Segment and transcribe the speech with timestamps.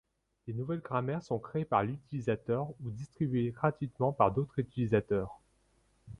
[0.47, 5.39] Des nouvelles grammaires sont créées par l'utilisateur ou distribuées gratuitement par d'autres utilisateurs.